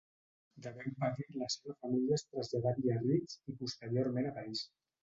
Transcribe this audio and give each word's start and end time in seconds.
De 0.65 0.71
ben 0.77 0.95
petit 1.17 1.37
la 1.43 1.51
seva 1.57 1.77
família 1.83 2.17
es 2.19 2.27
traslladà 2.31 2.75
a 2.77 2.81
Biarritz 2.81 3.39
i 3.55 3.59
posteriorment 3.63 4.33
a 4.35 4.39
París. 4.43 4.71